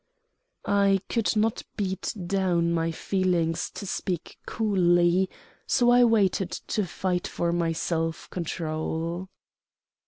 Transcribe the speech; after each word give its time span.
I 0.65 0.99
could 1.09 1.35
not 1.35 1.61
beat 1.77 2.11
down 2.25 2.73
my 2.73 2.89
feelings 2.89 3.69
to 3.75 3.85
speak 3.85 4.39
coolly; 4.47 5.29
so 5.67 5.91
I 5.91 6.03
waited 6.05 6.49
to 6.49 6.87
fight 6.87 7.27
for 7.27 7.51
my 7.51 7.71
self 7.71 8.27
control. 8.31 9.29